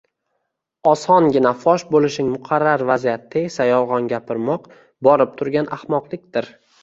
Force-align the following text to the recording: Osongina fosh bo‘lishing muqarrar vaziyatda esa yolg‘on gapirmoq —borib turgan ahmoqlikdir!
Osongina 0.91 1.51
fosh 1.65 1.85
bo‘lishing 1.95 2.31
muqarrar 2.37 2.85
vaziyatda 2.91 3.43
esa 3.51 3.67
yolg‘on 3.71 4.09
gapirmoq 4.13 4.67
—borib 5.09 5.37
turgan 5.43 5.71
ahmoqlikdir! 5.77 6.49